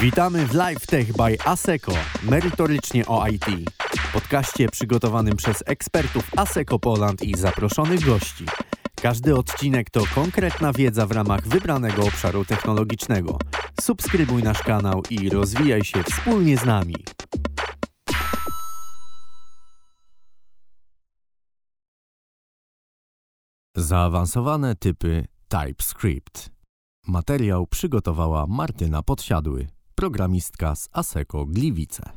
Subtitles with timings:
[0.00, 3.44] Witamy w Live Tech by ASECO, merytorycznie o IT.
[4.12, 8.46] Podkaście przygotowanym przez ekspertów ASECO Poland i zaproszonych gości.
[9.02, 13.38] Każdy odcinek to konkretna wiedza w ramach wybranego obszaru technologicznego.
[13.80, 16.94] Subskrybuj nasz kanał i rozwijaj się wspólnie z nami.
[23.76, 26.59] Zaawansowane typy TypeScript.
[27.10, 32.10] Materiał przygotowała Martyna Podsiadły, programistka z ASECO Gliwice.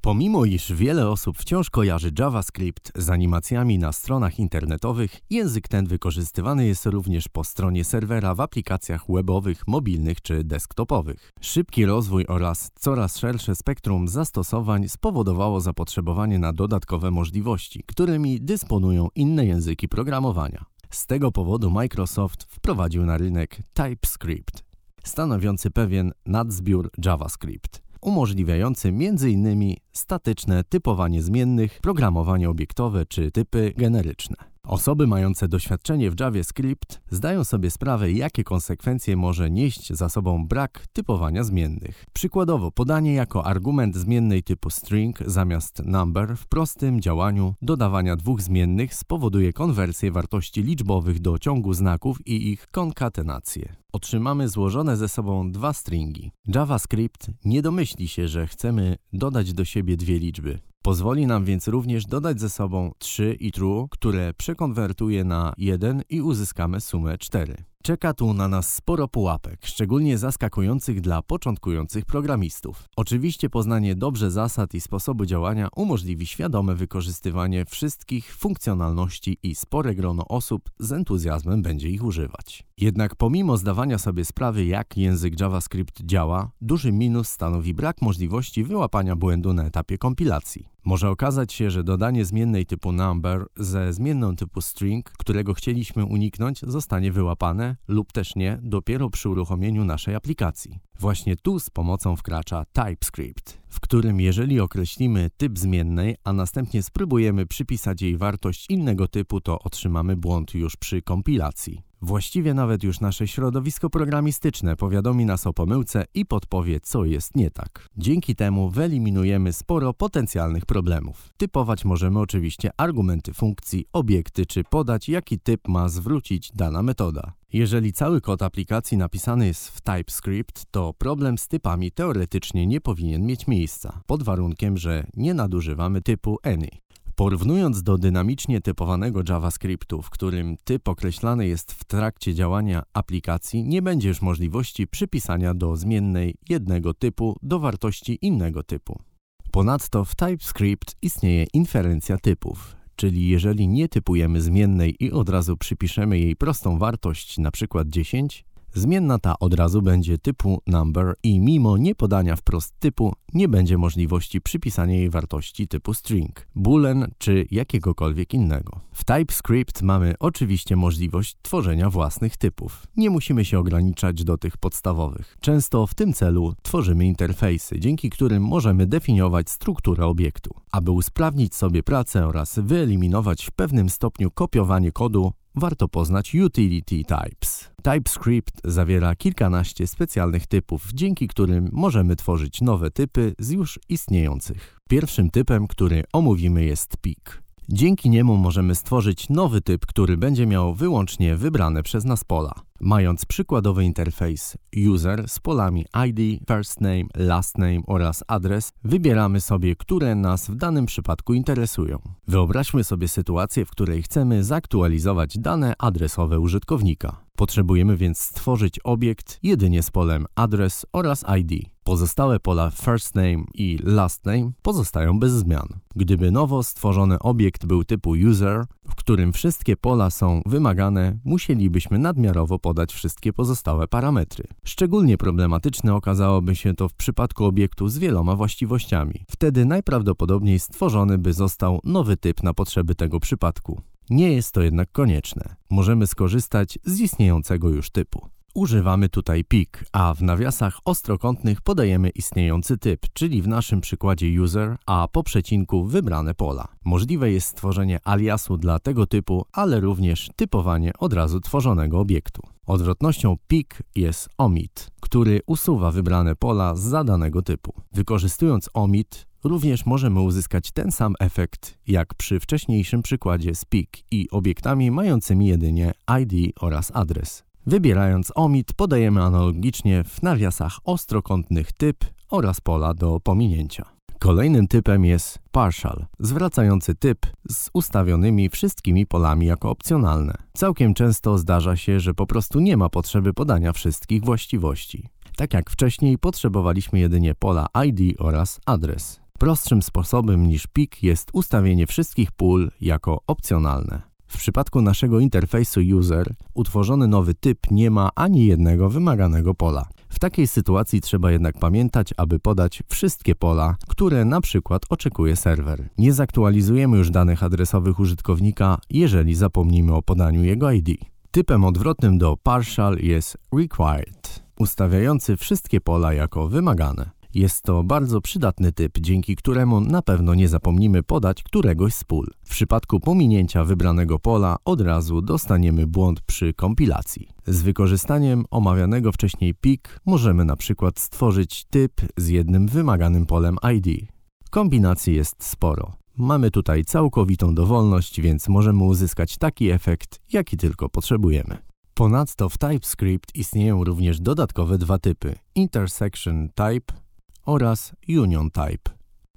[0.00, 6.66] Pomimo iż wiele osób wciąż kojarzy JavaScript z animacjami na stronach internetowych, język ten wykorzystywany
[6.66, 11.32] jest również po stronie serwera w aplikacjach webowych, mobilnych czy desktopowych.
[11.40, 19.46] Szybki rozwój oraz coraz szersze spektrum zastosowań spowodowało zapotrzebowanie na dodatkowe możliwości, którymi dysponują inne
[19.46, 20.71] języki programowania.
[20.92, 24.64] Z tego powodu Microsoft wprowadził na rynek TypeScript,
[25.04, 29.74] stanowiący pewien nadzbiór JavaScript umożliwiający m.in.
[29.92, 34.51] statyczne typowanie zmiennych, programowanie obiektowe czy typy generyczne.
[34.72, 40.86] Osoby mające doświadczenie w JavaScript zdają sobie sprawę, jakie konsekwencje może nieść za sobą brak
[40.92, 42.04] typowania zmiennych.
[42.12, 48.94] Przykładowo, podanie jako argument zmiennej typu string zamiast number w prostym działaniu dodawania dwóch zmiennych
[48.94, 53.81] spowoduje konwersję wartości liczbowych do ciągu znaków i ich konkatenację.
[53.92, 56.30] Otrzymamy złożone ze sobą dwa stringi.
[56.46, 60.58] JavaScript nie domyśli się, że chcemy dodać do siebie dwie liczby.
[60.82, 66.20] Pozwoli nam więc również dodać ze sobą 3 i true, które przekonwertuje na 1 i
[66.20, 67.64] uzyskamy sumę 4.
[67.82, 72.88] Czeka tu na nas sporo pułapek, szczególnie zaskakujących dla początkujących programistów.
[72.96, 80.28] Oczywiście poznanie dobrze zasad i sposobu działania umożliwi świadome wykorzystywanie wszystkich funkcjonalności i spore grono
[80.28, 82.64] osób z entuzjazmem będzie ich używać.
[82.78, 89.16] Jednak pomimo zdawania sobie sprawy, jak język JavaScript działa, duży minus stanowi brak możliwości wyłapania
[89.16, 90.71] błędu na etapie kompilacji.
[90.84, 96.60] Może okazać się, że dodanie zmiennej typu number ze zmienną typu string, którego chcieliśmy uniknąć,
[96.60, 100.78] zostanie wyłapane lub też nie dopiero przy uruchomieniu naszej aplikacji.
[101.00, 107.46] Właśnie tu z pomocą wkracza TypeScript, w którym jeżeli określimy typ zmiennej, a następnie spróbujemy
[107.46, 111.91] przypisać jej wartość innego typu, to otrzymamy błąd już przy kompilacji.
[112.04, 117.50] Właściwie nawet już nasze środowisko programistyczne powiadomi nas o pomyłce i podpowie, co jest nie
[117.50, 117.88] tak.
[117.96, 121.32] Dzięki temu wyeliminujemy sporo potencjalnych problemów.
[121.36, 127.32] Typować możemy oczywiście argumenty funkcji, obiekty czy podać, jaki typ ma zwrócić dana metoda.
[127.52, 133.26] Jeżeli cały kod aplikacji napisany jest w TypeScript, to problem z typami teoretycznie nie powinien
[133.26, 136.68] mieć miejsca, pod warunkiem, że nie nadużywamy typu any.
[137.16, 143.82] Porównując do dynamicznie typowanego JavaScriptu, w którym typ określany jest w trakcie działania aplikacji, nie
[143.82, 149.02] będzie już możliwości przypisania do zmiennej jednego typu do wartości innego typu.
[149.50, 156.18] Ponadto w TypeScript istnieje inferencja typów, czyli jeżeli nie typujemy zmiennej i od razu przypiszemy
[156.18, 157.82] jej prostą wartość, np.
[157.86, 163.78] 10, Zmienna ta od razu będzie typu number i mimo niepodania wprost typu nie będzie
[163.78, 168.80] możliwości przypisania jej wartości typu string, boolean czy jakiegokolwiek innego.
[168.92, 172.86] W TypeScript mamy oczywiście możliwość tworzenia własnych typów.
[172.96, 175.36] Nie musimy się ograniczać do tych podstawowych.
[175.40, 180.54] Często w tym celu tworzymy interfejsy, dzięki którym możemy definiować strukturę obiektu.
[180.70, 187.70] Aby usprawnić sobie pracę oraz wyeliminować w pewnym stopniu kopiowanie kodu, warto poznać utility types.
[187.82, 194.78] TypeScript zawiera kilkanaście specjalnych typów, dzięki którym możemy tworzyć nowe typy z już istniejących.
[194.88, 197.42] Pierwszym typem, który omówimy jest pik.
[197.74, 202.54] Dzięki niemu możemy stworzyć nowy typ, który będzie miał wyłącznie wybrane przez nas pola.
[202.80, 204.56] Mając przykładowy interfejs
[204.90, 210.54] user z polami ID, first name, last name oraz adres, wybieramy sobie, które nas w
[210.54, 211.98] danym przypadku interesują.
[212.28, 217.24] Wyobraźmy sobie sytuację, w której chcemy zaktualizować dane adresowe użytkownika.
[217.36, 221.66] Potrzebujemy więc stworzyć obiekt jedynie z polem adres oraz ID.
[221.84, 225.68] Pozostałe pola first name i last name pozostają bez zmian.
[225.96, 232.58] Gdyby nowo stworzony obiekt był typu user, w którym wszystkie pola są wymagane, musielibyśmy nadmiarowo
[232.58, 234.44] podać wszystkie pozostałe parametry.
[234.64, 239.24] Szczególnie problematyczne okazałoby się to w przypadku obiektu z wieloma właściwościami.
[239.30, 243.80] Wtedy najprawdopodobniej stworzony by został nowy typ na potrzeby tego przypadku.
[244.10, 245.56] Nie jest to jednak konieczne.
[245.70, 248.28] Możemy skorzystać z istniejącego już typu.
[248.54, 254.76] Używamy tutaj pik, a w nawiasach ostrokątnych podajemy istniejący typ, czyli w naszym przykładzie user,
[254.86, 256.68] a po przecinku wybrane pola.
[256.84, 262.42] Możliwe jest stworzenie aliasu dla tego typu, ale również typowanie od razu tworzonego obiektu.
[262.66, 267.74] Odwrotnością PIK jest omit, który usuwa wybrane pola z zadanego typu.
[267.92, 274.30] Wykorzystując omit, również możemy uzyskać ten sam efekt jak przy wcześniejszym przykładzie z PIK i
[274.30, 277.51] obiektami mającymi jedynie ID oraz adres.
[277.66, 281.96] Wybierając omit podajemy analogicznie w nawiasach ostrokątnych typ
[282.30, 283.84] oraz pola do pominięcia.
[284.18, 287.18] Kolejnym typem jest partial, zwracający typ
[287.48, 290.34] z ustawionymi wszystkimi polami jako opcjonalne.
[290.56, 295.08] Całkiem często zdarza się, że po prostu nie ma potrzeby podania wszystkich właściwości.
[295.36, 299.20] Tak jak wcześniej potrzebowaliśmy jedynie pola ID oraz adres.
[299.38, 304.11] Prostszym sposobem niż PIK jest ustawienie wszystkich pól jako opcjonalne.
[304.32, 309.88] W przypadku naszego interfejsu user utworzony nowy typ nie ma ani jednego wymaganego pola.
[310.08, 315.88] W takiej sytuacji trzeba jednak pamiętać, aby podać wszystkie pola, które na przykład oczekuje serwer.
[315.98, 320.88] Nie zaktualizujemy już danych adresowych użytkownika, jeżeli zapomnimy o podaniu jego ID.
[321.30, 327.10] Typem odwrotnym do partial jest required, ustawiający wszystkie pola jako wymagane.
[327.34, 332.26] Jest to bardzo przydatny typ, dzięki któremu na pewno nie zapomnimy podać któregoś z pól.
[332.44, 337.28] W przypadku pominięcia wybranego pola od razu dostaniemy błąd przy kompilacji.
[337.46, 344.08] Z wykorzystaniem omawianego wcześniej PIK możemy na przykład stworzyć typ z jednym wymaganym polem ID.
[344.50, 345.92] Kombinacji jest sporo.
[346.16, 351.58] Mamy tutaj całkowitą dowolność, więc możemy uzyskać taki efekt, jaki tylko potrzebujemy.
[351.94, 357.01] Ponadto w TypeScript istnieją również dodatkowe dwa typy: intersection type
[357.46, 358.92] oraz union type,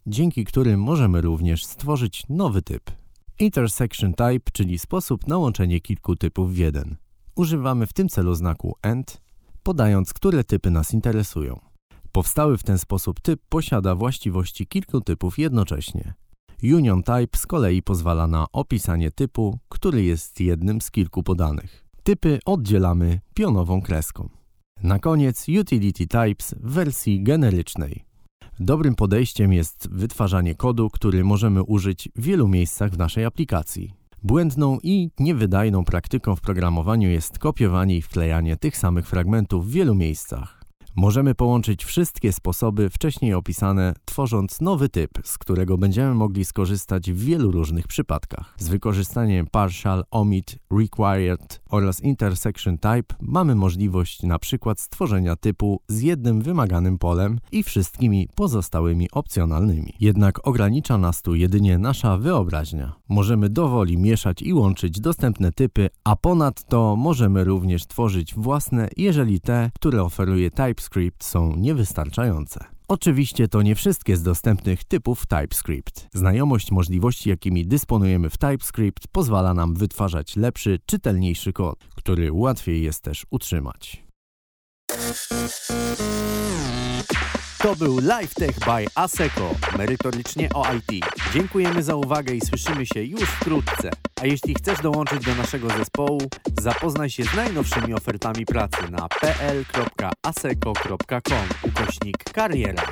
[0.07, 2.91] dzięki którym możemy również stworzyć nowy typ.
[3.39, 6.95] Intersection type, czyli sposób na łączenie kilku typów w jeden.
[7.35, 9.21] Używamy w tym celu znaku AND,
[9.63, 11.59] podając, które typy nas interesują.
[12.11, 16.13] Powstały w ten sposób typ posiada właściwości kilku typów jednocześnie.
[16.63, 21.85] Union type z kolei pozwala na opisanie typu, który jest jednym z kilku podanych.
[22.03, 24.29] Typy oddzielamy pionową kreską.
[24.85, 28.05] Na koniec utility types w wersji generycznej.
[28.59, 33.93] Dobrym podejściem jest wytwarzanie kodu, który możemy użyć w wielu miejscach w naszej aplikacji.
[34.23, 39.95] Błędną i niewydajną praktyką w programowaniu jest kopiowanie i wklejanie tych samych fragmentów w wielu
[39.95, 40.64] miejscach.
[40.97, 47.17] Możemy połączyć wszystkie sposoby wcześniej opisane, tworząc nowy typ, z którego będziemy mogli skorzystać w
[47.17, 48.55] wielu różnych przypadkach.
[48.57, 56.01] Z wykorzystaniem partial, omit, required oraz intersection type mamy możliwość na przykład stworzenia typu z
[56.01, 59.93] jednym wymaganym polem i wszystkimi pozostałymi opcjonalnymi.
[59.99, 62.93] Jednak ogranicza nas tu jedynie nasza wyobraźnia.
[63.09, 69.71] Możemy dowoli mieszać i łączyć dostępne typy, a ponadto możemy również tworzyć własne, jeżeli te,
[69.75, 70.84] które oferuje TypeScript
[71.19, 72.65] Są niewystarczające.
[72.87, 76.07] Oczywiście to nie wszystkie z dostępnych typów TypeScript.
[76.13, 83.01] Znajomość możliwości, jakimi dysponujemy w TypeScript, pozwala nam wytwarzać lepszy, czytelniejszy kod, który łatwiej jest
[83.01, 84.03] też utrzymać.
[87.61, 91.05] To był LiveTech by ASECO, merytorycznie o IT.
[91.33, 93.91] Dziękujemy za uwagę i słyszymy się już wkrótce.
[94.21, 96.21] A jeśli chcesz dołączyć do naszego zespołu,
[96.61, 100.49] zapoznaj się z najnowszymi ofertami pracy na pl.aseco.com
[101.63, 102.83] ukośnik kariera.